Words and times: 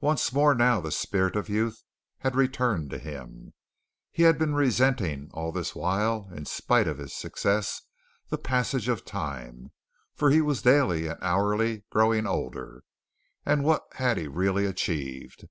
Once 0.00 0.32
more 0.32 0.54
now 0.54 0.80
the 0.80 0.90
spirit 0.90 1.36
of 1.36 1.50
youth 1.50 1.84
had 2.20 2.34
returned 2.34 2.88
to 2.88 2.96
him. 2.96 3.52
He 4.10 4.22
had 4.22 4.38
been 4.38 4.54
resenting 4.54 5.28
all 5.34 5.52
this 5.52 5.74
while, 5.74 6.30
in 6.34 6.46
spite 6.46 6.88
of 6.88 6.96
his 6.96 7.14
success, 7.14 7.82
the 8.30 8.38
passage 8.38 8.88
of 8.88 9.04
time, 9.04 9.70
for 10.14 10.30
he 10.30 10.40
was 10.40 10.62
daily 10.62 11.08
and 11.08 11.22
hourly 11.22 11.84
growing 11.90 12.26
older, 12.26 12.84
and 13.44 13.62
what 13.62 13.82
had 13.96 14.16
he 14.16 14.26
really 14.28 14.64
achieved? 14.64 15.46